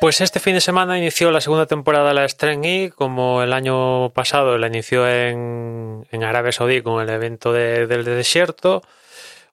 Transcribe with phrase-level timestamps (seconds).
[0.00, 3.52] Pues este fin de semana inició la segunda temporada de la Stren E, como el
[3.52, 8.82] año pasado la inició en, en Arabia Saudí con el evento de- del desierto.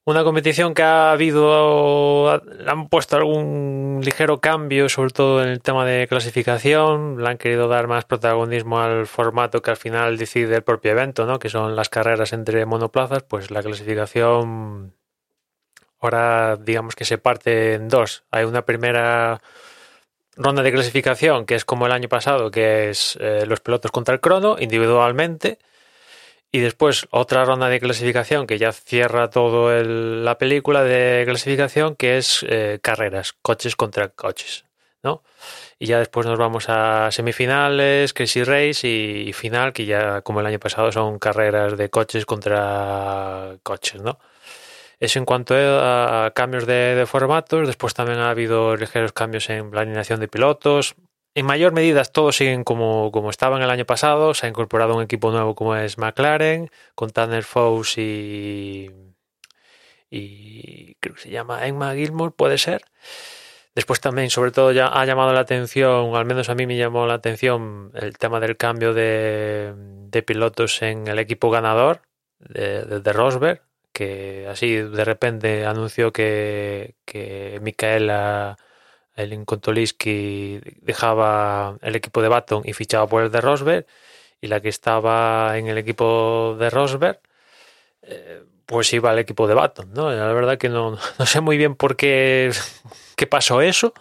[0.08, 2.30] Una competición que ha habido,
[2.68, 7.24] han puesto algún ligero cambio, sobre todo en el tema de clasificación.
[7.24, 11.26] Le han querido dar más protagonismo al formato que al final decide el propio evento,
[11.26, 11.40] ¿no?
[11.40, 13.24] Que son las carreras entre monoplazas.
[13.24, 14.94] Pues la clasificación
[16.00, 18.26] ahora digamos que se parte en dos.
[18.30, 19.42] Hay una primera
[20.36, 24.14] ronda de clasificación que es como el año pasado, que es eh, los pilotos contra
[24.14, 25.58] el crono individualmente.
[26.56, 31.98] Y después otra ronda de clasificación que ya cierra todo el- la película de clasificación,
[31.98, 34.64] que es eh, carreras, coches contra coches,
[35.04, 35.22] ¿no?
[35.80, 40.46] Y ya después nos vamos a semifinales, Crazy Race y, final, que ya como el
[40.46, 44.18] año pasado son carreras de coches contra coches, ¿no?
[45.02, 47.68] Eso en cuanto a cambios de, formatos.
[47.68, 50.96] Después también ha habido ligeros cambios en la alineación de pilotos.
[51.36, 54.34] En mayor medida todos siguen como, como estaban el año pasado.
[54.34, 58.90] Se ha incorporado un equipo nuevo como es McLaren, con Tanner Fows y,
[60.10, 62.84] y creo que se llama Emma Gilmore, puede ser.
[63.76, 67.06] Después también, sobre todo, ya ha llamado la atención, al menos a mí me llamó
[67.06, 72.02] la atención el tema del cambio de, de pilotos en el equipo ganador
[72.40, 78.58] de, de, de Rosberg, que así de repente anunció que, que Micaela
[79.16, 83.86] el Kontoliski dejaba el equipo de Baton y fichaba por el de Rosberg
[84.42, 87.20] y la que estaba en el equipo de Rosberg
[88.04, 90.12] eh, pues iba al equipo de Baton, ¿no?
[90.12, 92.52] La verdad que no, no sé muy bien por qué,
[93.16, 93.94] qué pasó eso,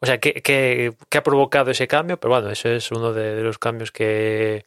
[0.00, 3.58] o sea, qué, qué, ha provocado ese cambio, pero bueno, eso es uno de, los
[3.58, 4.64] cambios que,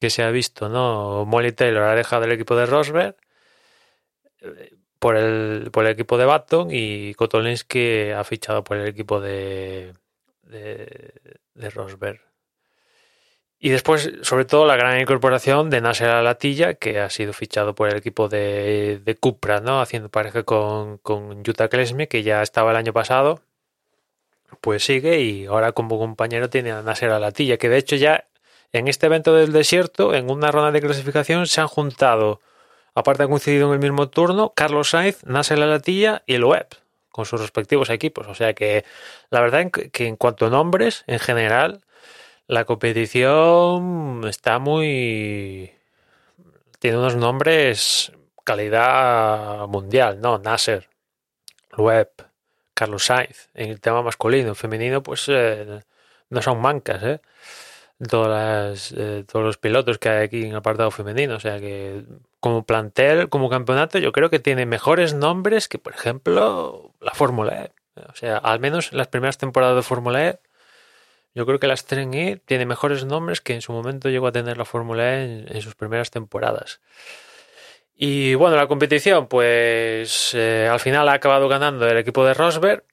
[0.00, 1.24] que se ha visto, ¿no?
[1.26, 3.16] Molly Taylor ha dejado el equipo de Rosberg
[5.06, 9.92] por el, por el equipo de Baton y Kotolinsky ha fichado por el equipo de,
[10.42, 12.20] de, Rosberg.
[13.60, 17.88] Y después, sobre todo, la gran incorporación de Nasser Alatilla, que ha sido fichado por
[17.88, 19.80] el equipo de, de Cupra, ¿no?
[19.80, 23.42] haciendo pareja con, con Yuta Klesmi, que ya estaba el año pasado.
[24.60, 28.24] Pues sigue y ahora como compañero tiene a Nasser Alatilla, que de hecho ya
[28.72, 32.40] en este evento del desierto, en una ronda de clasificación, se han juntado
[32.96, 36.66] Aparte ha coincidido en el mismo turno Carlos Sainz, Nasser Latilla y el Web
[37.10, 38.26] con sus respectivos equipos.
[38.26, 38.86] O sea que
[39.28, 41.82] la verdad que en cuanto a nombres, en general,
[42.46, 45.72] la competición está muy...
[46.78, 48.12] Tiene unos nombres
[48.44, 50.38] calidad mundial, ¿no?
[50.38, 50.88] Nasser,
[51.76, 52.10] Web,
[52.72, 53.50] Carlos Sainz.
[53.52, 55.80] En el tema masculino, femenino, pues eh,
[56.30, 57.20] no son mancas, ¿eh?
[58.08, 61.36] Todas eh, todos los pilotos que hay aquí en el apartado femenino.
[61.36, 62.04] O sea que
[62.46, 67.64] como plantel, como campeonato, yo creo que tiene mejores nombres que, por ejemplo, la Fórmula
[67.64, 67.72] E.
[68.08, 70.38] O sea, al menos las primeras temporadas de Fórmula E,
[71.34, 74.32] yo creo que la Stren E tiene mejores nombres que en su momento llegó a
[74.32, 76.80] tener la Fórmula E en, en, sus primeras temporadas.
[77.96, 82.84] Y bueno, la competición, pues eh, al final ha acabado ganando el equipo de Rosberg,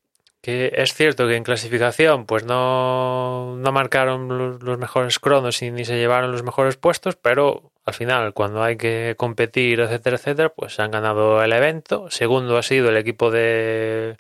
[0.42, 5.86] que es cierto que en clasificación pues no, no marcaron los mejores cronos y ni
[5.86, 10.80] se llevaron los mejores puestos, pero al final cuando hay que competir, etcétera, etcétera, pues
[10.80, 12.10] han ganado el evento.
[12.10, 14.18] Segundo ha sido el equipo de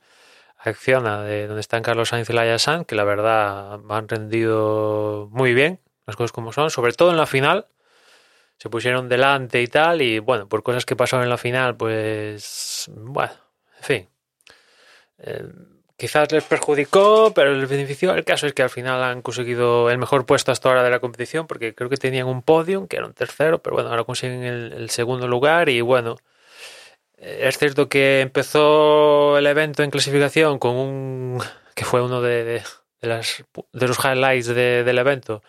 [0.57, 5.81] Acciona, de donde están Carlos Sainz y Laia que la verdad han rendido muy bien,
[6.05, 7.67] las cosas como son, sobre todo en la final.
[8.57, 12.89] Se pusieron delante y tal, y bueno, por cosas que pasaron en la final, pues
[12.95, 13.33] bueno,
[13.79, 14.09] en fin.
[15.17, 15.43] Eh,
[16.03, 18.13] quizás les perjudicó, pero les benefició.
[18.13, 20.99] El caso es que al final han conseguido el mejor puesto hasta ahora de la
[20.99, 24.43] competición, porque creo que tenían un podium, que era un tercero, pero bueno, ahora consiguen
[24.43, 26.17] el, segundo lugar y bueno.
[27.15, 31.41] Es cierto que empezó el evento en clasificación con un.
[31.73, 32.63] que fue uno de, de,
[33.01, 35.41] de las, de los highlights de, del evento,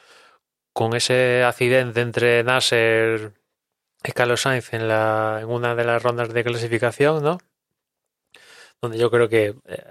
[0.72, 3.32] con ese accidente entre Nasser
[4.04, 7.38] y Carlos Sainz en, la, en una de las rondas de clasificación, ¿no?
[8.80, 9.84] Donde yo creo que eh,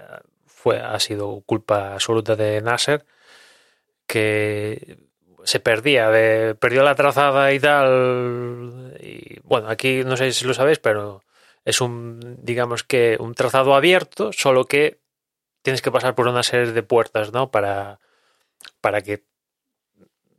[0.64, 3.04] fue, ha sido culpa absoluta de Nasser,
[4.06, 4.96] que
[5.44, 6.10] se perdía,
[6.58, 8.96] perdió la trazada y tal.
[8.98, 11.22] Y bueno, aquí no sé si lo sabéis, pero
[11.66, 15.00] es un, digamos que, un trazado abierto, solo que
[15.60, 17.50] tienes que pasar por una serie de puertas, ¿no?
[17.50, 18.00] Para,
[18.80, 19.22] para que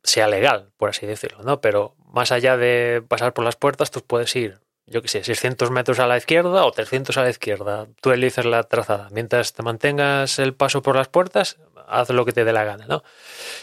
[0.01, 1.61] sea legal, por así decirlo, ¿no?
[1.61, 5.71] Pero más allá de pasar por las puertas, tú puedes ir, yo qué sé, 600
[5.71, 7.87] metros a la izquierda o 300 a la izquierda.
[8.01, 9.09] Tú eliges la trazada.
[9.11, 12.85] Mientras te mantengas el paso por las puertas, haz lo que te dé la gana,
[12.87, 13.03] ¿no?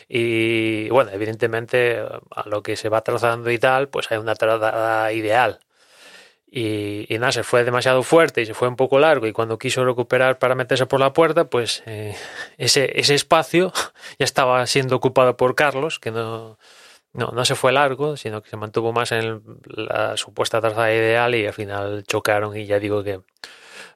[0.08, 5.12] Y bueno, evidentemente a lo que se va trazando y tal, pues hay una trazada
[5.12, 5.60] ideal.
[6.54, 9.56] Y, y, nada, se fue demasiado fuerte y se fue un poco largo y cuando
[9.58, 12.14] quiso recuperar para meterse por la puerta, pues eh,
[12.58, 13.72] ese, ese espacio
[14.19, 16.58] ya estaba siendo ocupado por Carlos, que no,
[17.12, 21.34] no, no se fue largo, sino que se mantuvo más en la supuesta trazada ideal
[21.34, 23.20] y al final chocaron y ya digo que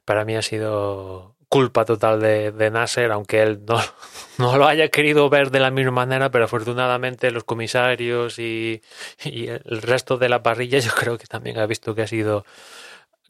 [0.05, 3.79] para mí ha sido culpa total de, de Nasser, aunque él no,
[4.37, 8.81] no, lo haya querido ver de la misma manera, pero afortunadamente los comisarios y,
[9.23, 12.45] y, el resto de la parrilla yo creo que también ha visto que ha sido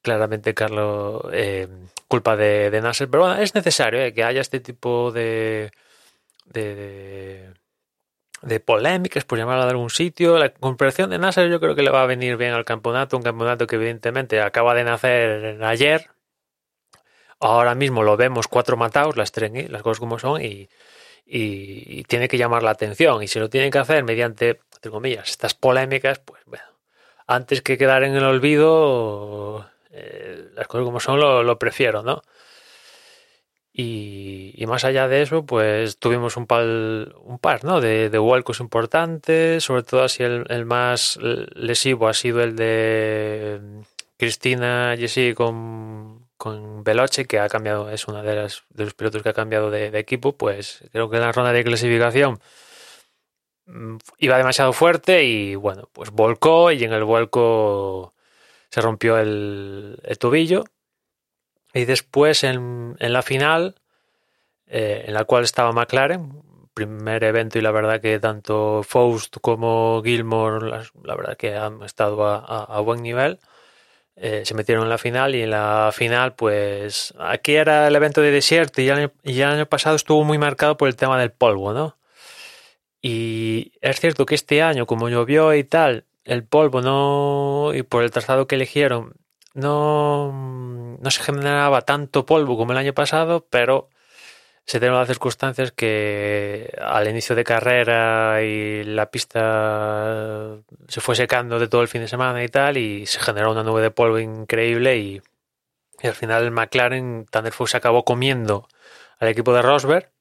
[0.01, 1.67] claramente, Carlos, eh,
[2.07, 3.09] culpa de, de, Nasser.
[3.09, 5.71] Pero bueno, es necesario eh, que haya este tipo de,
[6.45, 7.53] de,
[8.41, 10.37] de polémicas, por llamarlo de algún sitio.
[10.37, 13.23] La comparación de Nasser yo creo que le va a venir bien al campeonato, un
[13.23, 16.09] campeonato que evidentemente acaba de nacer ayer,
[17.39, 20.69] ahora mismo lo vemos cuatro matados, las, las cosas como son, y,
[21.25, 23.21] y, y, tiene que llamar la atención.
[23.23, 26.65] Y si lo tienen que hacer mediante, entre comillas, estas polémicas, pues bueno,
[27.27, 32.21] antes que quedar en el olvido, eh, las cosas como son lo, lo prefiero, ¿no?
[33.79, 37.79] Y, más allá de eso, pues tuvimos un par, un par ¿no?
[37.79, 41.19] de, de vuelcos importantes, sobre todo así el, más
[41.53, 43.62] lesivo ha sido el de
[44.18, 49.24] Cristina Jessy con con Veloce, que ha cambiado, es uno de, las, de los pilotos
[49.24, 52.39] que ha cambiado de, de, equipo, pues creo que en la ronda de clasificación
[53.65, 58.13] mm, iba demasiado fuerte y bueno, pues volcó y en el vuelco
[58.69, 60.63] se rompió el, el tobillo.
[61.77, 63.75] Y después en, en la final,
[64.68, 66.41] eh, en la cual estaba McLaren,
[66.74, 71.81] primer evento y la verdad que tanto Faust como Gilmore, la, la verdad que han
[71.83, 73.39] estado a, a, a buen nivel
[74.19, 78.21] eh, se metieron en la final y en la final pues aquí era el evento
[78.21, 81.31] de desierto y ya, y el año pasado estuvo muy marcado por el tema del
[81.31, 81.97] polvo, ¿no?
[83.01, 88.03] Y es cierto que este año como llovió y tal, el polvo no y por
[88.03, 89.13] el trazado que eligieron
[89.57, 90.31] no,
[91.01, 93.89] no se generaba tanto polvo como el año pasado, pero
[94.65, 100.57] se dieron las circunstancias que al inicio de carrera y la pista
[100.88, 103.63] se fue secando de todo el fin de semana y tal y se generó una
[103.63, 105.21] nube de polvo increíble y,
[106.04, 108.68] al final el McLaren Thunderfox se acabó comiendo
[109.19, 110.12] al equipo de Rosberg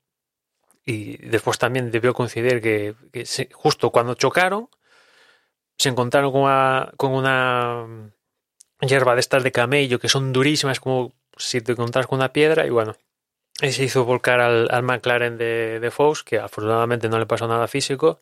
[0.87, 4.71] y después también debió coincidir que, que justo cuando chocaron
[5.77, 8.13] se encontraron con una, con una
[8.81, 12.67] hierba de estas de camello que son durísimas como si te encontras con una piedra
[12.67, 12.97] y bueno
[13.61, 17.49] y se hizo volcar al, al McLaren de, de Fox, que afortunadamente no le pasó
[17.49, 18.21] nada físico,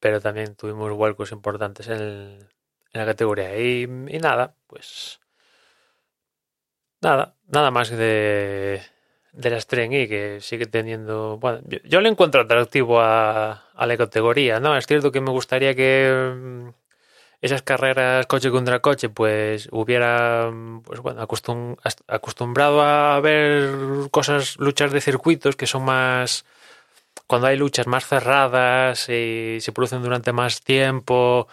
[0.00, 2.48] pero también tuvimos vuelcos importantes en,
[2.92, 3.58] la categoría.
[3.58, 5.20] Y, y, nada, pues
[7.00, 8.82] nada, nada más de,
[9.32, 11.38] de la String que sigue teniendo.
[11.38, 14.76] Bueno, yo, yo le encuentro atractivo a, a, la categoría, ¿no?
[14.76, 16.72] Es cierto que me gustaría que
[17.44, 20.50] esas carreras coche contra coche, pues hubiera,
[20.82, 21.76] pues bueno, acostum
[22.08, 26.46] acostumbrado a ver cosas, luchas de circuitos que son más,
[27.26, 31.46] cuando hay luchas más cerradas y se producen durante más tiempo,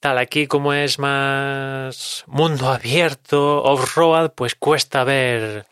[0.00, 5.66] tal, aquí como es más mundo abierto, off-road, pues cuesta ver,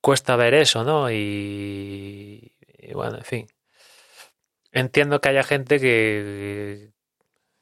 [0.00, 1.10] cuesta ver eso, ¿no?
[1.10, 2.52] Y,
[2.92, 3.46] bueno, en fin.
[4.72, 6.92] Entiendo que haya gente que,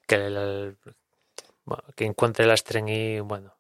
[0.07, 0.17] que
[1.97, 3.57] que encuentre la Strengy, bueno,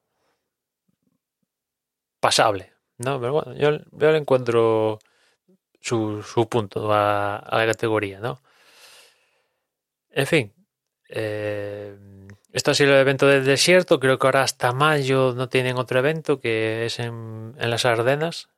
[2.21, 3.21] pasable, ¿no?
[3.21, 4.99] Pero bueno, yo, yo le encuentro
[5.80, 8.40] su, su punto a, a, la categoría, ¿no?
[10.11, 10.52] En fin,
[11.09, 11.97] eh,
[12.52, 15.99] esto ha sido el evento del desierto, creo que ahora hasta mayo no tienen otro
[15.99, 18.49] evento que es en, en las Ardenas,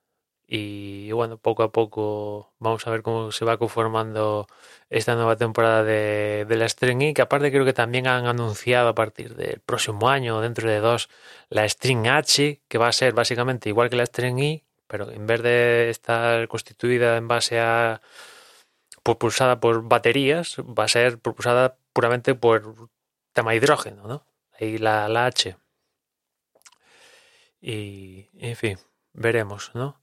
[0.47, 4.47] y bueno, poco a poco vamos a ver cómo se va conformando
[4.91, 8.95] esta nueva temporada de, la String E, que aparte creo que también han anunciado a
[8.95, 11.09] partir del próximo año, dentro de dos,
[11.49, 15.27] la String H, que va a ser básicamente igual que la String E, pero en
[15.27, 18.03] vez de estar constituida en base a
[19.03, 22.91] propulsada por baterías, va a ser propulsada puramente por
[23.33, 24.27] tema hidrógeno, ¿no?
[24.59, 25.57] Ahí la, la H.
[27.61, 28.79] Y, en fin,
[29.13, 30.01] veremos, ¿no?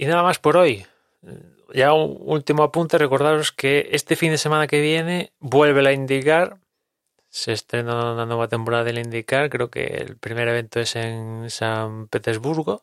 [0.00, 0.86] Y nada más por hoy.
[1.74, 6.56] ya un último apunte, recordaros que este fin de semana que viene vuelve la IndyCar,
[7.28, 12.08] se estrena una nueva temporada del IndyCar, creo que el primer evento es en San
[12.08, 12.82] Petersburgo,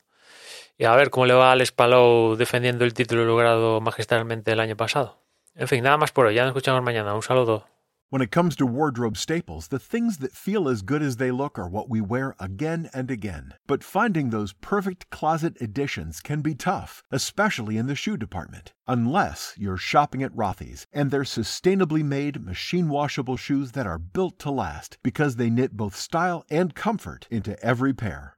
[0.78, 4.60] y a ver cómo le va a Alex Palou defendiendo el título logrado magistralmente el
[4.60, 5.18] año pasado.
[5.56, 7.66] En fin, nada más por hoy, ya nos escuchamos mañana, un saludo.
[8.10, 11.60] When it comes to wardrobe staples, the things that feel as good as they look
[11.60, 13.56] are what we wear again and again.
[13.68, 18.72] But finding those perfect closet additions can be tough, especially in the shoe department.
[18.88, 24.40] Unless you're shopping at Rothy's and their sustainably made machine washable shoes that are built
[24.40, 28.37] to last because they knit both style and comfort into every pair.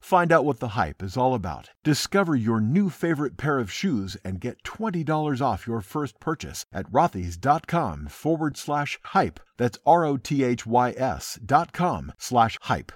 [0.00, 1.70] Find out what the hype is all about.
[1.84, 6.90] Discover your new favorite pair of shoes and get $20 off your first purchase at
[6.90, 9.38] rothys.com forward slash hype.
[9.56, 12.92] That's R O T H Y S dot com slash hype.